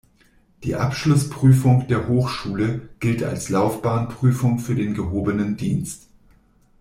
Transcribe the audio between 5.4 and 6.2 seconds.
Dienst.